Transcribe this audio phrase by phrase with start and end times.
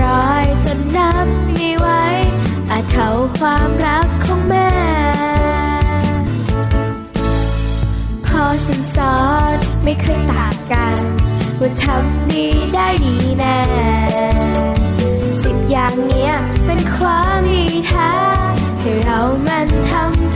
[0.00, 1.88] ร้อยจนนับไม่ไหว
[2.70, 4.70] อาจเท่าความรักของแม่
[8.26, 9.16] พอฉันสอ
[9.54, 10.98] นไม่เคยต่างกัน
[11.60, 13.60] ว่าทำดีได้ดีแน่
[15.42, 16.32] สิบอย่างเนี้ย
[16.66, 18.12] เป็นความดีแท้
[18.80, 20.31] ให้เรามันทำ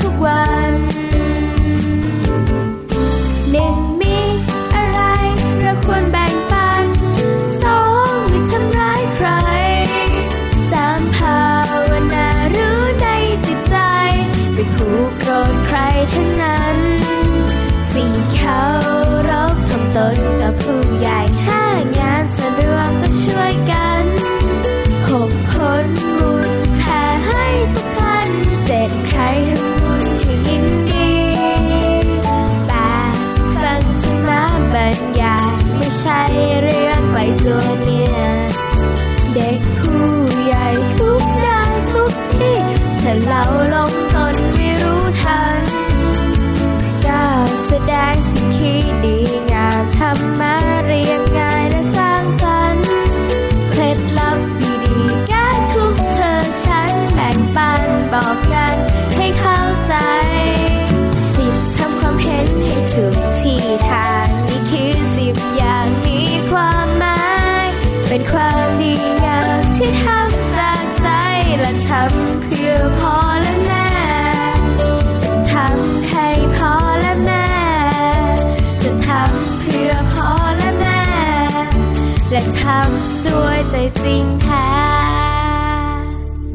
[84.06, 84.68] ริงแท้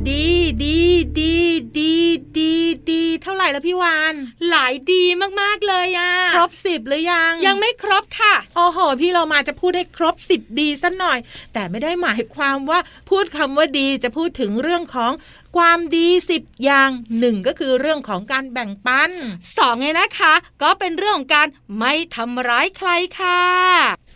[0.07, 0.25] ดี
[0.63, 0.79] ดี
[1.19, 1.35] ดี
[1.77, 1.93] ดี
[2.37, 2.51] ดี
[2.89, 4.13] ดีเท่าไหร่แล้วพี่วาน
[4.49, 5.03] หลายดี
[5.41, 11.17] มากๆเลยอะครบ สิบหรือยัง ยังไม่ครบค่ะโอ้โหพี่เรามาจะพูดให้ครบสิบดีสักหน่อย
[11.53, 12.79] แต่ไม่ได้หมายความว่า
[13.09, 15.11] พูดคำว่าดีจะพูดถึงเรื่องของ
[15.57, 19.11] ความดีสิบอย่างหนึ่งก็คือเรื่องของการแบ่งปัน
[19.57, 20.33] สองไงนะคะ
[20.63, 21.47] ก็เป็นเรื่องของการ
[21.79, 22.89] ไม่ทำร้ายใคร
[23.19, 23.41] ค่ะ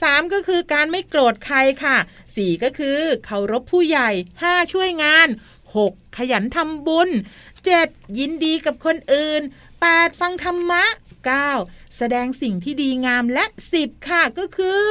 [0.01, 1.97] สามก็คือการไม่โกรธใครค่ะ
[2.35, 4.09] สี่ก็คือเคารพผู้ใหญ่
[4.41, 5.28] ห้าช่วยงาน
[5.75, 7.09] หกขยันทำบุญ
[7.66, 7.88] เจ็ด
[8.19, 9.41] ยินดีกับคนอื่น
[9.81, 10.83] แปดฟังธรรมะ
[11.25, 11.51] เก้า
[11.97, 14.85] แสดงสิ่งที่ดีงามและสิบค่ะก็คือ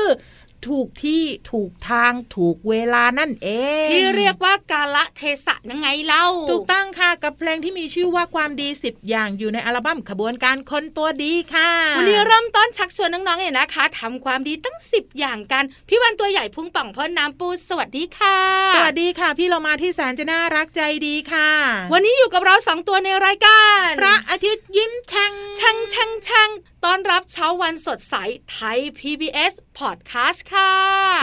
[0.68, 3.48] ถูกที่ถูกทางถูกเวลานั่นเอ
[3.86, 18.38] ง ที่เรียกว่ากาละเทศะยังไงเล่า ถูกต้องค่ะกับเพลงที่มีชื่อว่าความดีสิบอย่างอยู่ในอัลบั้มขบวนการคนตัวดีค่ะ วันนี้เริ่มต้นชักชวนน้องๆเนี่ยนะคะทำความดีตั้งสิบอย่างกัน พี่วันตัวใหญ่พุ่งป่องพ่นน้ำปูสวัสดีค่ะ
[18.74, 21.48] สวัสดีค่ะ พี่เรามาที่แสนจะน่ารักใจดีค่ะ
[21.92, 26.50] วันนี้อยู่กับเราสองตัวในรายการพระอาทิตย์ยิ้มแฉ่งช่างช่างช่าง
[26.88, 28.14] ต้อนรับเช้าวันสดใส
[28.50, 30.72] ไทย PBS Podcast ค่ะ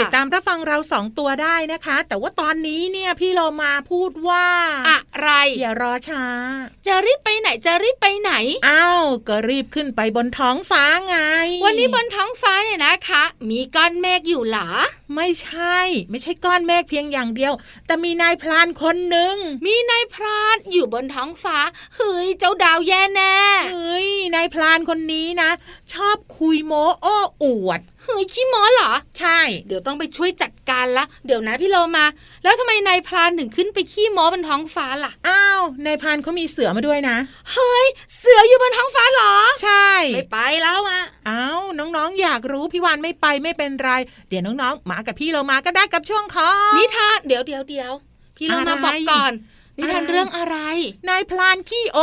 [0.02, 4.46] ติดตามรับฟังเราสองตัวได้นะคะ แต่ว่าตอนนี้เนี่ยพี่เรามาพูดว่า
[4.90, 5.30] อะไร
[5.60, 6.26] อย่ารอช้า
[6.88, 8.32] จะรีบไปไหนจะรีบไปไหน
[8.68, 11.16] อ้าวก็รีบขึ้นไปบนท้องฟ้าไง
[11.66, 14.70] วันนี้บนท้องฟ้าเนี่ยนะคะ มีก้อนเมฆอยู่หรอ
[15.16, 15.78] ไม่ใช่
[16.10, 17.54] ไม่ใช่ก้อนเมฆเพียงอย่างเดียว
[17.86, 19.36] แต่มีนายพลานคนหนึ่ง
[19.66, 21.58] มีนายพรานอยู่บนท้องฟ้า
[21.96, 23.36] เฮ้ยเจ้าดาวแย่แน่
[23.72, 25.50] เฮ้ยนายพลานคนนี้นะ
[25.94, 32.06] ชอบคุยโม้โอ้อวดเฮ้ยขี้ม้อเหรอ ใช่ เดี๋ยวต้องไปช่วยจัดการละ เดี๋ยวนะพี่โลมา
[32.44, 37.18] แล้วทำไมนายพรานถึงขึ้นไปขี้ม้อบนท้องฟ้าล่ะ อ้าวนายพรานเขามีเสือมาด้วยนะ
[37.54, 37.86] เฮ้ย
[38.18, 43.92] เสืออยู่บนท้องฟ้าเหรอ ใช่ ไม่ไปแล้วอะอ้าวน้องๆ อยากรู้พี่วานไม่ไปไม่เป็นไร
[44.30, 47.92] เดี๋ยวน้องๆ มากับพี่เรามาก็ได้กับช่วงของนิทานเดี๋ยวเดี๋ยวเดี๋ยว
[48.38, 49.34] พี่โลมาอะไรบอกก่อน
[49.82, 50.58] นิทานอะไรเรื่องอะไร
[51.10, 52.00] นายพลานขี้โอ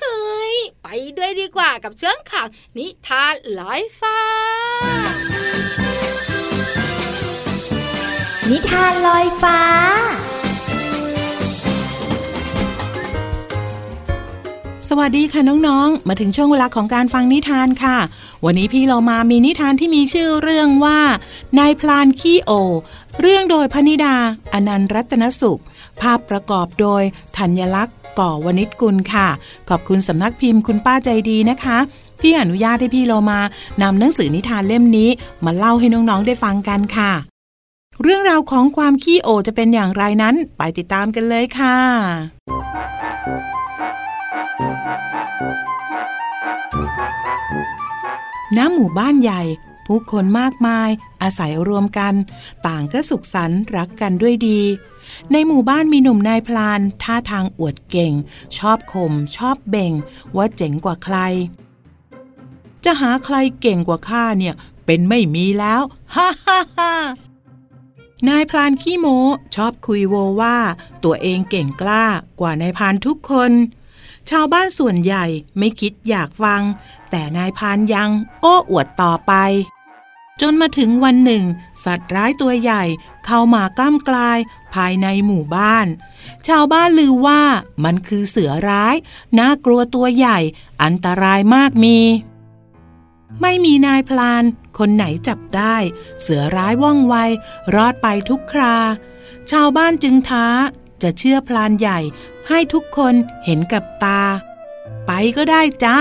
[0.00, 2.46] เฮ้ย ไปด้วยดีกว่ากับเชิงข่าว
[2.78, 4.18] นิทานลอยฟ้า
[8.50, 9.60] นิทานลอยฟ้า
[14.88, 17.98] สวัสดีค่ะน้องๆ มาถึงช่วงเวลาของการฟังนิทานค่ะ
[18.44, 21.00] วันนี้พี่เรามามีนิทานที่มีชื่อเรื่องว่า
[21.58, 22.52] นายพลานขี้โอ
[23.20, 24.16] เรื่องโดยพนิดา
[24.52, 25.60] อนันต์รัตนสุข
[26.02, 27.02] ภาพประกอบโดย
[27.38, 29.28] ธัญลักษณ์ก่อวณิชกุลค่ะ
[29.68, 31.78] ขอบคุณสำนักพิมพ์คุณป้าใจดีนะคะ
[32.20, 33.40] ที่อนุญาตให้พี่เรามา
[33.82, 35.10] นำหนังสือนิทานเล่มนี้
[35.44, 37.12] มาเล่าให้น้องๆได้ฟังกันค่ะ
[38.02, 41.76] เรื่องราวของความขี้โอจะเป็นอย่างไรนั้นไปติดตามกันเลยค่ะ
[48.56, 49.42] ณหมู่บ้านใหญ่
[49.86, 50.88] ผู้คนมากมาย
[51.22, 52.14] อาศัยรวมกัน
[52.66, 54.60] ต่างก็สุขสันต์รักกันด้วยดี
[55.32, 58.12] ในหมู่บ้านมีหนุ่มนายพลาน ท่าทางอวดเก่ง
[58.58, 59.92] ชอบข่มชอบเบ่ง
[60.36, 61.16] ว่าเจ๋งกว่าใคร
[62.84, 64.54] จะหาใครเก่งกว่าข้าเนี่ย
[64.86, 65.82] เป็นไม่มีแล้ว
[66.14, 66.92] ฮ่าฮ่าฮ่า
[68.28, 69.06] นายพลานขี้โม
[69.54, 70.56] ชอบคุยโวว่า
[71.04, 72.04] ตัวเองเก่งกล้า
[72.40, 73.52] กว่านายพลานทุกคน
[74.30, 75.24] ชาวบ้านส่วนใหญ่
[75.58, 76.62] ไม่คิดอยากฟัง
[77.10, 78.10] แต่นายพลานยัง
[78.40, 79.32] โอ้อวดต่อไป
[80.40, 81.44] จนมาถึงวันหนึ่ง
[81.84, 82.82] สัตว์ร้ายตัวใหญ่
[83.26, 84.38] เข้ามากล้ำกลาย
[84.76, 85.86] ภายในหมู่บ้าน
[86.48, 87.42] ชาวบ้านลือว่า
[87.84, 88.94] มันคือเสือร้าย
[89.38, 90.38] น่ากลัวตัวใหญ่
[90.82, 91.98] อันตรายมากมี
[93.42, 94.44] ไม่มีนายพลาน
[94.78, 95.76] คนไหนจับได้
[96.22, 97.14] เสือร้ายว่องไว
[97.74, 98.76] รอดไปทุกครา
[99.50, 100.46] ชาวบ้านจึงท้า
[101.02, 101.98] จะเชื่อพลานใหญ่
[102.48, 103.14] ให้ทุกคน
[103.44, 104.22] เห็นกับตา
[105.06, 105.98] ไปก็ได้จ้า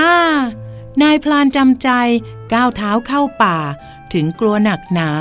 [1.01, 1.89] นายพลานจำใจ
[2.53, 3.57] ก้าวเท้าเข้าป่า
[4.13, 5.11] ถึงกลัวหนักหนา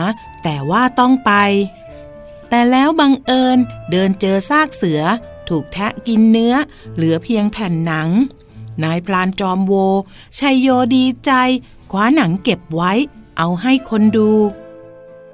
[0.43, 1.33] แต่ว่าต้องไป
[2.55, 3.59] แต่แล้วบังเอิญ
[3.91, 5.03] เดินเจอซากเสือ
[5.49, 6.55] ถูกแทะกินเนื้อ
[6.95, 8.11] เหลือเพียงแผ่นหนัง
[8.85, 9.75] นายพลานจอมโว
[10.39, 11.33] ชัยโยดีใจ
[11.91, 12.93] คว้าหนังเก็บไว้
[13.39, 14.33] เอาให้คนดู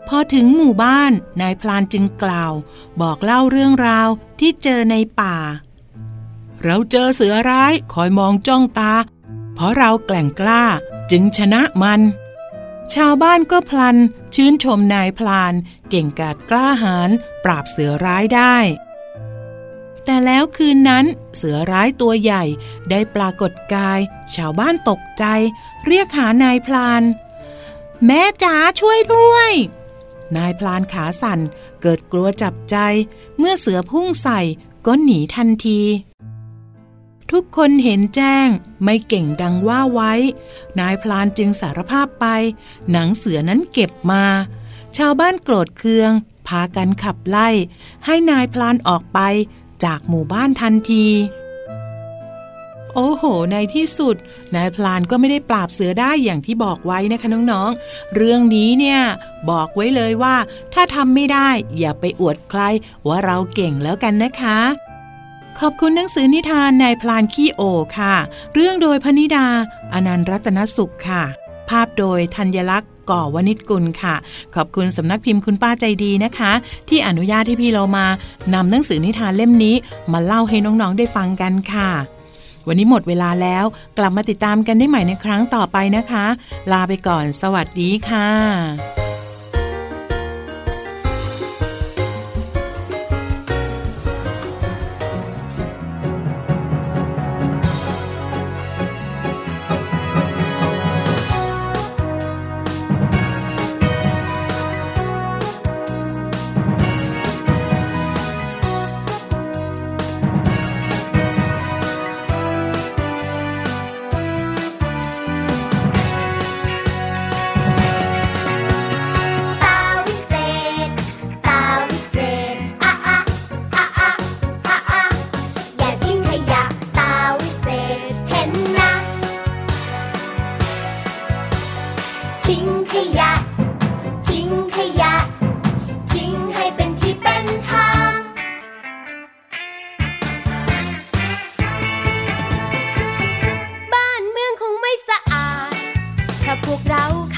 [0.09, 2.53] พอถึงหมู่บ้านนายพลานจึงกล่าว
[3.01, 4.09] บอกเล่าเรื่องราว
[4.41, 5.37] ที่เจอในป่า
[6.63, 8.95] เราเจอเสือร้ายคอยมองจ้องตา
[9.55, 10.63] เพราะเราแกล่งกล้า
[11.11, 12.01] จึงชนะมัน
[12.95, 13.97] ชาวบ้านก็พลัน
[14.35, 15.55] ชื่นชมนายพลาน
[15.91, 17.11] เก่งกาจกล้าหาญ
[17.45, 18.57] ปราบเสือร้ายได้
[20.05, 21.05] แต่แล้วคืนนั้น
[21.37, 22.45] เสือร้ายตัวใหญ่
[22.91, 24.01] ได้ปรากฏกาย
[24.35, 25.25] ชาวบ้านตกใจ
[25.87, 27.03] เรียกหานายพลาน
[28.07, 29.51] แม่จ๋าช่วยด้วย
[30.37, 31.41] นายพลานขาสั่น
[31.83, 32.77] เกิดกลัวจับใจ
[33.39, 34.41] เมื่อเสือพุ่งใส่
[34.87, 35.81] ก็หนีทันที
[37.33, 38.49] ทุกคนเห็นแจ้ง
[38.85, 40.13] ไม่เก่งดังว่าไว้
[40.81, 42.27] นายพลานจึงสารภาพไป
[42.91, 44.25] หนังเสือนั้นเก็บมา
[44.97, 46.11] ชาวบ้านโกรธเคือง
[46.49, 47.49] พากันขับไล่
[48.05, 49.21] ให้นายพลานออกไป
[49.85, 51.07] จากหมู่บ้านทันที
[52.95, 54.17] โอ้โห ในที่สุด
[54.55, 59.01] นายพลานก็ไม่ได้ปราบเสือได้อย่างที่บอกไว้นะคะน้องๆ เรื่องนี้เนี่ย
[59.51, 60.37] บอกไว้เลยว่า
[60.75, 61.49] ถ้าทำไม่ได้
[61.79, 62.63] อย่าไปอวดใคร
[63.07, 64.59] ว่าเราเก่งแล้วกันนะคะ
[65.65, 67.63] ขอบคุณหนังสือนิทานนายพลานขี้โอ
[67.99, 68.15] ค่ะ
[68.55, 69.47] เรื่องโดยพนิดา
[69.93, 71.23] อนันต์รัตนสุขค่ะ
[71.69, 74.15] ภาพโดยธัญลักษณ์ก่อวณิชกุลค่ะ
[74.55, 76.53] ขอบคุณสำนักพิมพ์คุณป้าใจดีนะคะ
[76.89, 78.07] ที่อนุญาตให้พี่เรามา
[78.55, 79.77] นำหนังสือนิทานเล่มนี้
[80.13, 81.91] มาเล่าให้น้องๆได้ฟังกันค่ะ
[82.67, 83.65] วันนี้หมดเวลาแล้ว
[83.99, 86.27] กลับมาติดตามกันได้ใหม่ในครั้งต่อไปนะคะ
[86.73, 88.29] ลาไปก่อน สวัสดีค่ะ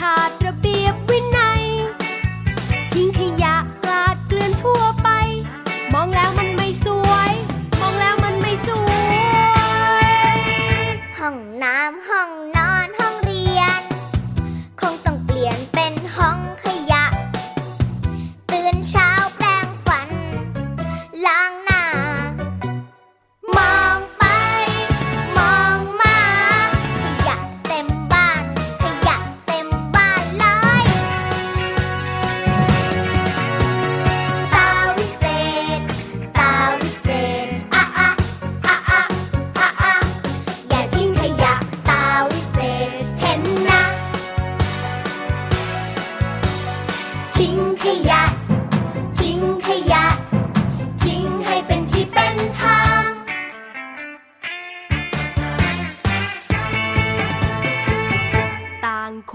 [0.03, 0.42] ขาด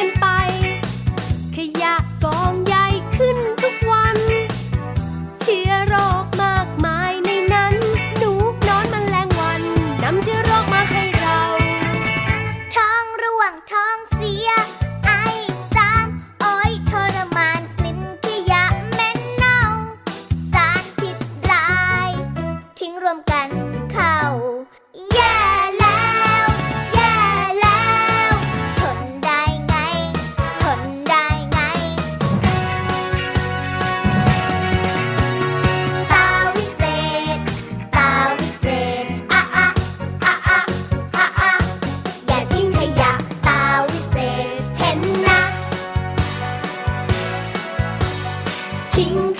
[49.01, 49.30] ทิ้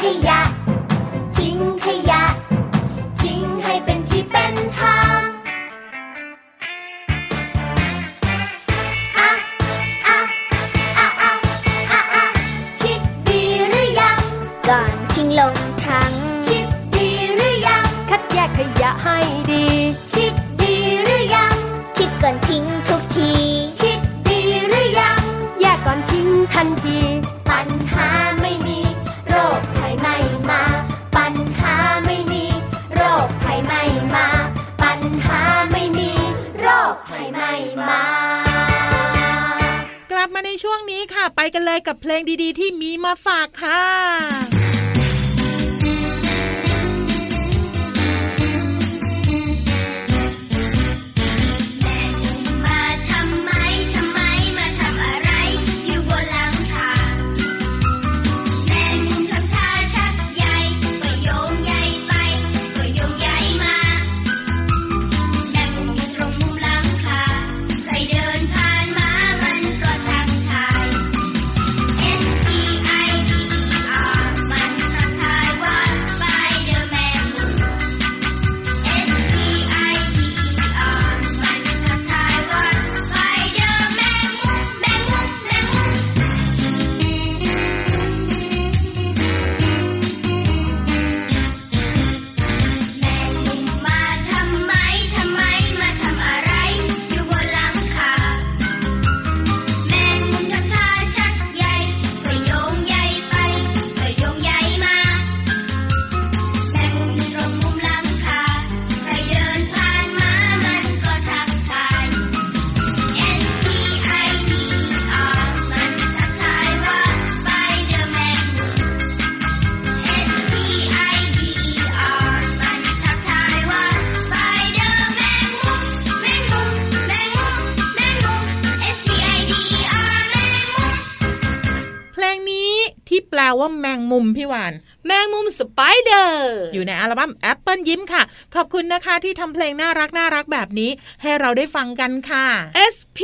[134.12, 134.74] แมงมุมพี่วาน
[135.06, 138.24] แมงมุม spider อยู่ในอัลบั้มแอปเปิลยิ้มค่ะ
[138.56, 140.91] ขอบคุณนะคะที่ทำเพลงน่ารักน่ารักแบบนี้
[141.22, 142.48] ให้เราได้ฟังกันค่ะ
[142.94, 143.20] S P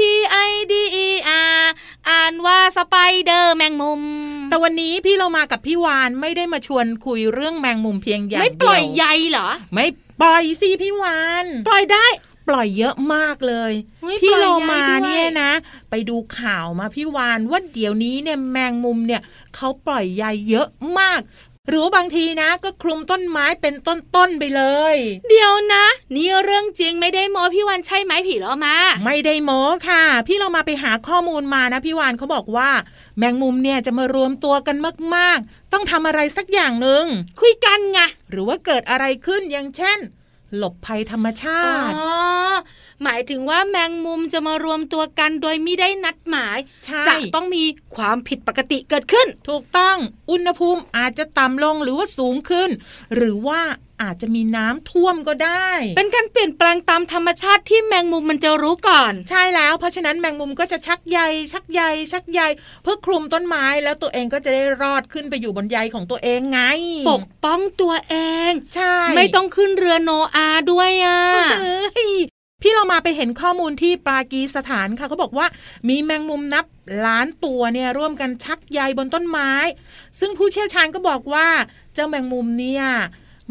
[0.48, 0.74] I D
[1.06, 1.08] E
[1.56, 1.62] R
[2.10, 4.02] อ่านว่า spider แมงมุม
[4.50, 9.88] แต่วันนี้พี่โลมากับพี่วานไม่ได้มาชวนคุยเรื่องแมงมุมเพียงอย่างเดียว ไม่ปล่อยใยเหรอ ไม่
[10.22, 12.08] ปล่อยสิพี่วาน ปล่อยได้
[12.48, 13.72] ปล่อยเยอะมากเลย
[14.04, 15.47] อุ๊ยพี่โลมาปล่อยใยด้วยเนี่ยนะ
[15.90, 19.22] ไปดูข่าวมาพี่วานว่าเดี๋ยวนี้เนี่ยแมงมุมเนี่ย
[19.56, 20.68] เขาปล่อยใยเยอะ
[21.00, 21.22] มาก
[21.70, 24.96] หรือว่าบางทีนะก็คลุมต้นไม้เป็นต้นๆไปเลย
[25.30, 25.86] เดี๋ยวนะ
[26.16, 32.70] นี่เรื่องจริงไม่ได้โมพี่วันใช่ไหมผีล้อมา ไม่ได้โม้ค่ะ พี่เรามาไปหาข้อมูลมานะพี่วานเขาบอกว่า
[33.18, 34.78] แมงมุมเนี่ยจะมารวมตัวกัน
[35.16, 37.06] มากๆ ต้องทำอะไรสักอย่างหนึ่ง
[37.40, 38.00] คุยกันไง
[38.30, 40.00] หรือว่าเกิดอะไรขึ้นอย่างเช่น
[40.58, 42.14] หลบภัยธรรมชาอ๋อ
[42.58, 42.62] ติ
[43.04, 47.64] หมายถึงว่าแมงมุมจะมารวมตัวกันโดยไม่ได้นัดหมายใช่จะต้องมี
[47.96, 49.98] ความผิดปกติเกิดขึ้น ถูกต้อง
[50.32, 52.70] อุณหภูมิอาจจะต่ำลงหรือว่าสูงขึ้น
[53.16, 53.62] หรือว่า
[54.04, 61.20] อาจจะมีน้ำท่วมก็ได้ เป็นการเปลี่ยนแปลงตามธรรมชาติที่แมงมุมมันจะรู้ก่อน ใช่แล้ว เพราะฉะนั้นแมงมุมก็จะชักใย
[61.54, 62.42] ชักใยชักใย
[62.84, 66.62] เพื่อคลุมต้นไม้แล้วตัวเองก็จะได้รอดขึ้นไปอยู่บนใยของตัวเองไง
[67.12, 68.16] ปกป้องตัวเอ
[68.50, 71.20] ง ใช่ ไม่ต้องขึ้นเรือโนอาห์ด้วยอะ
[71.62, 72.10] เฮ้ย
[72.68, 75.48] พี่เรามาไปเห็นข้อมูลที่ปากีสถานค่ะเขาบอกว่า
[75.90, 76.66] มีแมงมุมนับ
[77.06, 79.52] ล้านตัวเนี่ยร่วมกันชักใยบนต้นไม้
[80.20, 81.48] ซึ่งผู้เชี่ยวชาญก็บอกว่า
[81.94, 82.84] เจ้าแมงมุมเนี่ย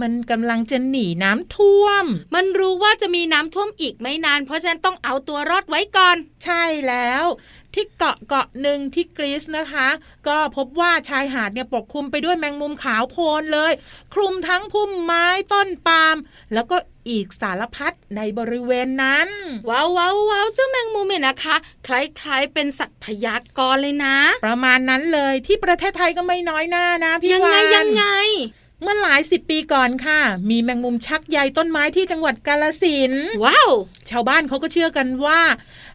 [0.00, 2.04] มันกำลังจะหนีน้ำท่วม
[2.34, 7.24] มันรู้ว่าจะมีน้ำท่วมอีกไม่นาน เพราะฉะนั้นต้องเอาตัวรอดไว้ก่อน ใช่แล้ว
[7.76, 9.88] ที่เกาะเกาะหนึ่งที่กรีซนะคะ
[10.28, 13.72] ก็พบว่าชายหาดเนี่ยปกคลุมไปด้วยแมงมุมขาวโพลนเลย
[14.14, 16.16] คลุมทั้งพุ่มไม้ต้นปาล์ม
[16.54, 16.76] แล้วก็
[17.08, 19.28] อีกสารพัดในบริเวณนั้น
[19.68, 21.56] ว้าวว้าวว้าวเจ้าแมงมุมเนี่ยนะคะ
[21.86, 24.16] คล้ายๆเป็นสัตว์พยากรณ์เลยนะ
[24.46, 28.04] ประมาณนั้นเลยที่ประเทศไทยก็ไม่น้อยหน้านะพี่ยังไงวานยังไง
[28.82, 33.70] เมื่อหลายสิบปีก่อนค่ะ มีแมงมุมชักใยต้นไม้ที่จังหวัดกาลสินธุ์ว้าว
[34.10, 35.40] ชาวบ้านเขาก็เชื่อกันว่า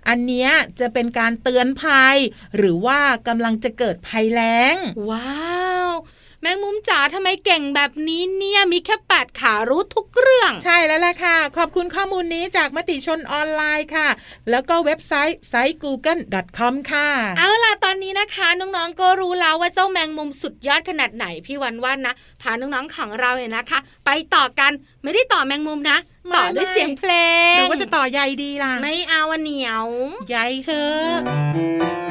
[0.07, 2.17] อันเนี้ยจะเป็นการเตือนภัย
[2.57, 4.75] หรือว่ากำลังจะเกิดภัยแล้ง
[5.09, 5.29] ว้า
[5.59, 5.60] ว
[6.43, 14.07] แมงมุมจ๋าทำไมเก่งแบบนี้เนี่ยมีแค่แปดขารู้ทุกเรื่อง ใช่แล้วล่ะค่ะ ขอบคุณข้อมูลนี้จากมติชนออนไลน์ค่ะ
[14.51, 17.07] แล้วก็เว็บไซต์ไซต์ google.com ค่ะ
[17.37, 24.71] เอาล่ะตอนนี้นะคะ น้องๆก็รู้แล้วว่าเจ้าแมงมุมสุดยอดขนาดไหนพี่วันว่านนะพาน้องๆของเราเนี่ยนะคะ ไปต่อกัน
[25.03, 25.97] ไม่ได้ต่อแมงมุมนะ
[26.29, 27.11] ไม่ต่อด้วยไม่เเสียงเพล
[27.53, 29.87] งหรือว่าจะต่อใยดีล่ะ ไม่เอาอันเหนียว
[30.29, 32.01] ใยเธอ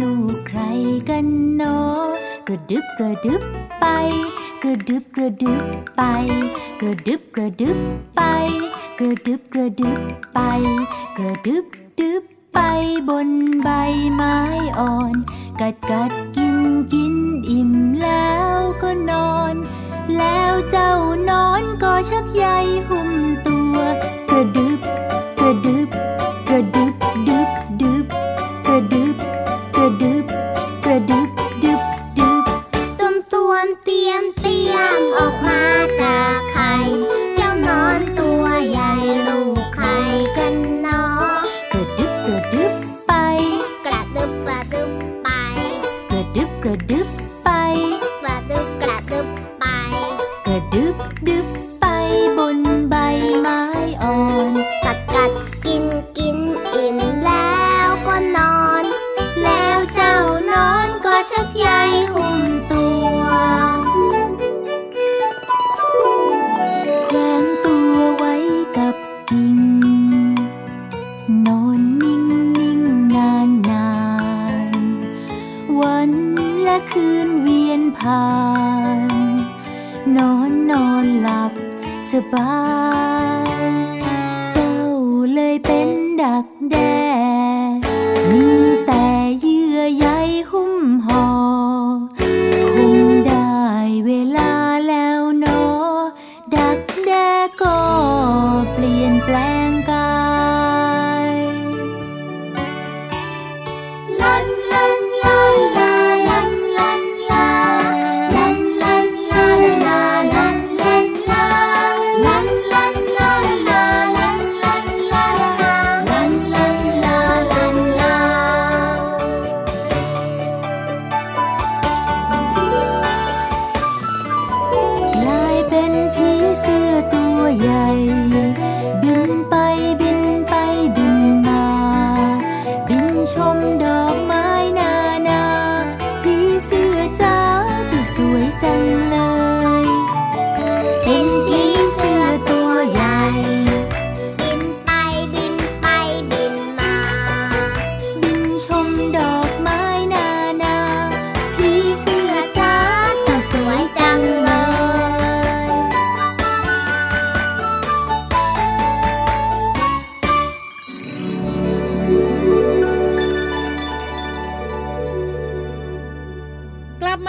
[0.00, 0.60] ลูกใคร
[1.08, 2.02] กันเนาะ
[2.46, 3.42] กระดึบกระดึบ
[3.80, 3.86] ไป
[4.62, 5.62] กระดึบกระดึบ
[5.96, 6.02] ไป
[6.80, 7.78] กระดึบกระดึบ
[8.16, 8.22] ไป
[8.98, 10.00] กระดึบกระดึบ
[10.34, 10.40] ไป
[11.16, 11.64] กระดึบ
[12.00, 12.22] ดึบ
[12.54, 12.58] ไป
[13.08, 13.28] บน
[13.62, 13.68] ใบ
[14.14, 14.36] ไม้
[14.78, 15.14] อ่อน
[15.60, 16.58] กัดกัดกิน
[16.92, 17.14] กิน
[17.50, 17.72] อิ่ม
[18.02, 19.54] แล้วก็นอน
[20.16, 20.92] แล้วเจ้า
[21.30, 22.46] นอนก็ชักใย
[22.88, 23.10] หุ้ม
[23.46, 23.76] ตัว
[24.30, 24.80] กระดึบ
[25.40, 25.88] กระดึบ
[26.48, 26.97] กระดึบดึบ
[30.90, 31.30] กระดึบ
[31.64, 31.82] ดึบ
[32.18, 32.44] ดึบ
[33.00, 35.62] ตุ้มตวมเตียมเตียมออกมา
[36.00, 36.47] จาก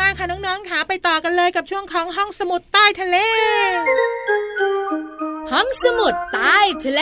[0.10, 3.18] กลับมาค่ะน้องๆค่ะไปต่อกันเลยกับช่วงของห้องสมุดใต้ทะเล
[5.52, 7.02] ห้องสมุดใต้ทะเล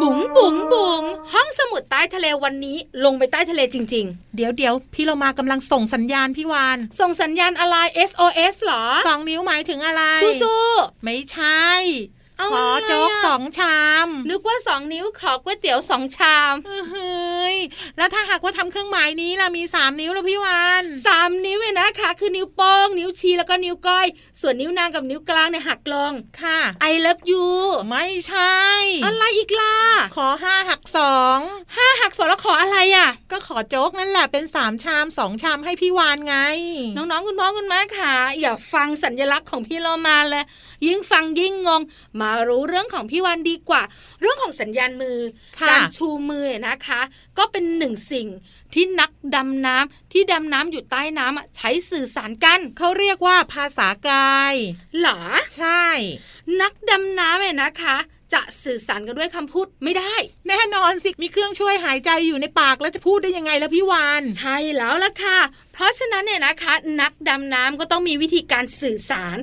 [0.00, 7.76] บุ๋งบุ๋งบุ๋งห้องสมุดใต้ทะเลวันนี้ลงไปใต้ทะเลจริงเดี๋ยวเดี๋ยวพี่เรามากำลังส่งสัญญาณพี่วานๆส่งสัญญาณอะไร
[8.10, 10.02] SOS เหรอสองนิ้วหมายถึงอะไร
[10.42, 10.64] สู้
[11.04, 11.64] ไม่ใช่
[12.22, 16.54] เอา ขอโจ๊กไงอะสองชามๆนึกว่าสองนิ้วขอก๋วยเตี๋ยวสองชาม
[16.90, 17.56] เฮ้ย
[17.96, 24.06] แล้วถ้าหากว่าทำเครื่องหมายนี้ล่ะมีสามนิ้วแล้วพี่วานสามนิ้วเนี่ยนะคะ คือนิ้วโป้งนิ้วชี้แล้วก็นิ้วก้อย
[24.40, 26.58] ส่วนนิ้วนางกับนิ้วกลางเนี่ยหักลงค่ะ
[26.90, 27.46] I love you
[27.90, 28.58] ไม่ใช่
[29.04, 29.76] อะไรอีกล่ะ
[30.16, 31.38] ขอห้าหักสอง
[31.76, 36.36] ห้าหักสองแล้วขออะไรอะ ก็ขอโจ๊กนั่นแหละเป็นสามชามสองชามให้พี่วานไง
[36.96, 40.44] น้องๆคุณพ่อคุณแม่ค่ะอย่าฟังสัญลักษณ์ของพี่เรามาเลย
[40.86, 41.82] ยิ่งฟังยิ่งงง
[42.20, 43.82] มารู้เรื่องของพี่วันดีกว่า
[44.20, 45.18] เรื่องของสัญญาณมือ
[45.60, 47.00] ค่ะการชูมือนะคะ
[47.38, 48.28] ก็เป็นหนึ่งสิ่ง
[48.74, 54.54] ที่นักดำน้ำที่ดำน้ำอยู่ใต้น้ำอะใช้สื่อสารกันเขาเรียกว่าภาษากาย
[54.98, 55.20] เหรอ
[55.56, 55.86] ใช่
[56.60, 57.96] นักดำน้ำเนี่ยนะคะ
[58.34, 60.14] จะสื่อสารกันด้วยคำพูดไม่ได้
[60.48, 65.38] แน่นอนสิ มีเครื่องช่วยหายใจอยู่ในปากแล้วจะพูดได้ยังไงแล้วพี่วาน ใช่แล้วล่ะค่ะ
[65.72, 69.36] เพราะฉะนั้นเนี่ยนะคะ นักดำน้ำก็ต้องมีวิธีการสื่อสาร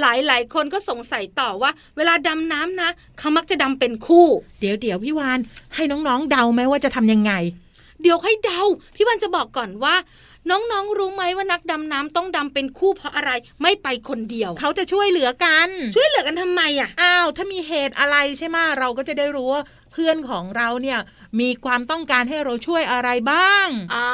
[0.00, 4.26] หลายๆ คนก็สงสัยต่อว่า เวลาดำน้ำนะเขามักจะดำเป็นคู่
[4.60, 5.38] เดี๋ยวเดี๋ยวพี่วาน
[5.74, 7.32] ให้น้องๆเดาไหมว่าจะทำยังไง
[8.02, 8.62] เดี๋ยวค่อยเดา
[8.96, 9.94] พี่วันจะบอกก่อนว่า
[10.50, 13.30] น้องๆรู้ไหมว่านักดำน้ำต้องดำเป็นคู่เพราะอะไร
[13.62, 20.98] ไม่ไปคนเดียว เขาจะช่วยเหลือกัน ช่วยเหลือกันทำไมอะอ้าวถ้ามีเหตุอะไรใช่ไหมเราก็จะได้รู้ว่าเพื่อนของเราเนี่ย
[21.40, 24.08] มีความต้องการให้เราช่วยอะไรบ้าง อ่า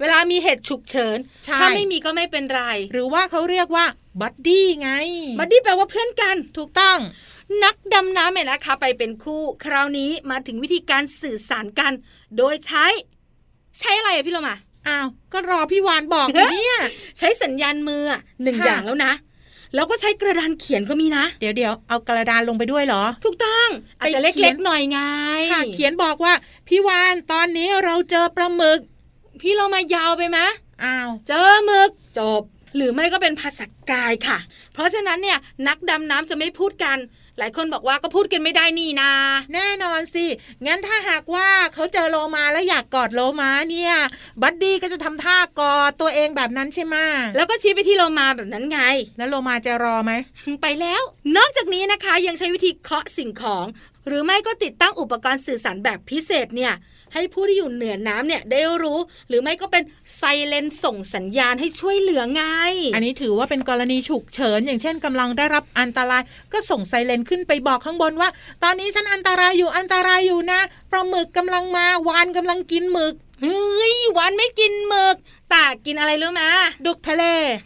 [0.00, 3.84] เวลามีเหตุฉุกเฉินใช่ถ้าไม่มีก็ไม่เป็นไร หรือว่าเขาเรียกว่า
[4.20, 4.90] บัดดี้ไง
[5.38, 6.98] บัดดี้แปลว่าเพื่อนกัน ถูกต้อง
[7.64, 11.92] นักดำน้ำเนี่ยนะคะ ไปเป็นคู่ คราวนี้มาถึงวิธีการสื่อสารกัน
[12.36, 12.86] โดยใช้
[13.80, 14.56] ใช้อะไรอะพี่เรามา
[14.88, 16.76] อ้าวก็รอพี่วานบอกอยู่เนี่ย
[17.18, 19.12] ใช้สัญญาณมืออะหนึ่งค่ะอย่างแล้วนะ
[19.74, 23.68] แล้วก็ใช้กระดานเขียนก็มีนะ เดี๋ยวเดี๋ยวเอากระดานลงไปด้วยเหรอ ถูกต้อง
[24.00, 24.98] อาจจะไปเขียนเล็กๆหน่อยไง
[25.52, 26.32] ค่ะเขียนบอกว่า
[26.68, 28.80] พี่วานตอนนี้เราเจอปลาหมึก
[29.40, 30.38] พี่โลมายาวไปไหม
[30.84, 32.42] อ้าว เจอหมึกจบ
[32.76, 34.38] หรือไม่ก็เป็นภาษากายค่ะ
[34.74, 36.98] เพราะฉะนั้นเนี่ยนักดำน้ำจะไม่พูดกัน
[37.38, 39.12] หลายคนบอกว่าก็พูดกันไม่ได้นี่นา
[39.54, 40.26] แน่นอนสิ
[40.66, 43.94] งั้นถ้าหากว่าเขาเจอโลมาแล้วอยากกอดโลมาเนี่ย
[44.42, 46.96] buddy ก็จะทำท่ากอดตัวเองแบบนั้นใช่ไหม
[47.36, 48.80] แล้วก็ชี้ไปที่โลมาแบบนั้นไง
[49.18, 50.12] แล้วโลมาจะรอไหม
[50.62, 51.02] ไปแล้ว
[51.36, 53.66] นอกจากนี้นะคะยังใช้วิธีเคาะสิ่งของ
[54.06, 56.72] หรือไม่ก็ติดตั้งอุปกรณ์สื่อสารแบบพิเศษเนี่ย
[57.14, 59.82] ให้ผู้ที่อยู่เหนือน้ำเนี่ยได้รู้ หรือไม่ก็เป็น
[60.16, 62.44] ไซเลนส่งสัญญาณให้ช่วยเหลือไง
[62.94, 68.28] อันนี้ถือว่าเป็นกรณีฉุกเฉินอย่างเช่นกำลังได้รับอันตราย ก็ส่งไซเรนขึ้นไปบอกข้างบนว่า
[68.62, 75.16] ตอนนี้ฉันอันตรายอยู่อันตรายอยู่นะปลาหมึกกำลังมาวานกำลังกินหมึก เฮ้ยวันไม่กินหมึก
[75.50, 76.42] แต่กินอะไรรู้ไหม
[76.86, 77.24] ดุกทะเล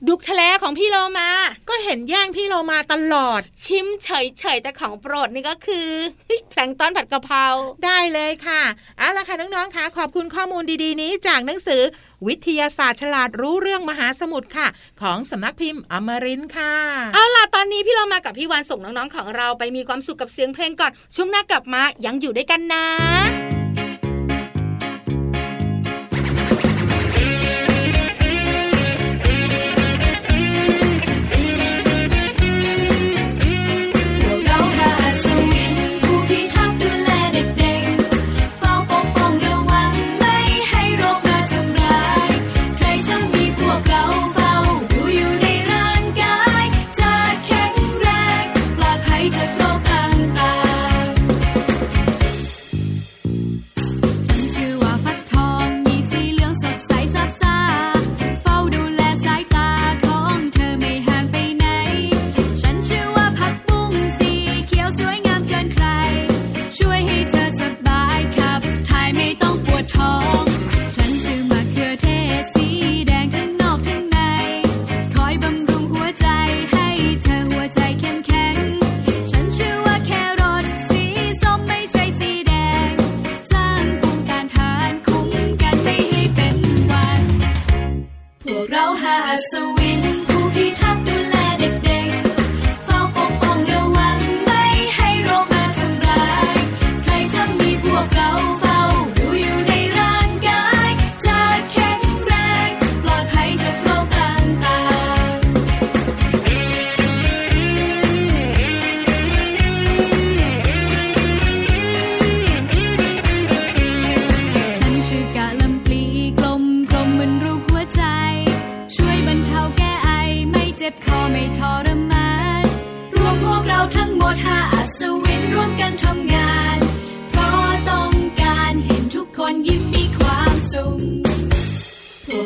[0.09, 1.31] ดุกทะเลของพี่โลมา
[1.69, 5.89] ก็เห็นแย่งพี่โลมาตลอด ชิมเฉยๆแต่ของโปรดนี่ก็คือ
[6.27, 7.45] เฮ้ยแพลงก์ต้อนผัดกะเพรา
[7.85, 8.63] ได้เลยค่ะ
[8.99, 11.83] เอาละค่ะน้องๆค่ะขอบคุณข้อมูลดีๆ นี้จากหนังสือ
[12.27, 14.69] วิทยาศาสตร์ฉลาดรู้เรื่องมหาสมุทรค่ะ
[15.03, 16.75] ของสำนักพิมพ์อมรินทร์ค่ะ
[17.15, 22.85] เอาล่ะตอนนี้พี่เรามากับพี่วานส่งน้องๆของเราไปมีความสุขกับเสียงเพลงก่อนช่วงหน้ากลับมายังอยู่ด้วยกันนะ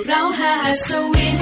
[0.08, 1.35] เราหาอัศวิน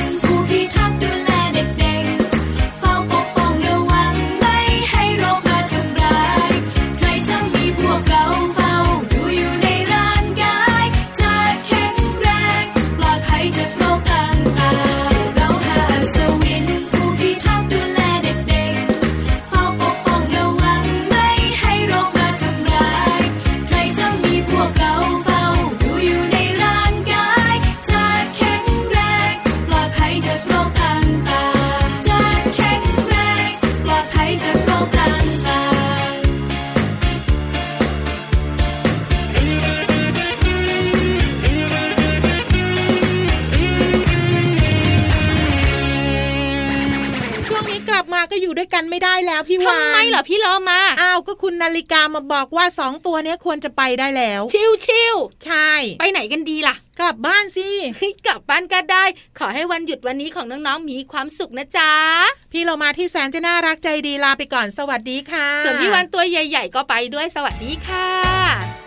[51.46, 59.04] คุณนาฬิกามาบอกว่าสองตัวเนี้ยควรจะไปได้แล้ว ชิวชิวใช่ๆไปไหนกันดีล่ะ กลับบ้านสิเฮ้ยกลับบ้านก็ได้
[59.38, 61.92] ขอให้วันหยุดวันนี้ของน้องๆมีความสุขนะจ๊ะ
[62.52, 68.83] พี่เรามาที่แสนจะน่ารักใจดีลาไปก่อนสวัสดีค่ะ ส่วนพี่วันตัวใหญ่ ๆ ก็ไปด้วยสวัสดีค่ะ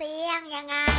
[0.00, 0.97] เสียงยังไง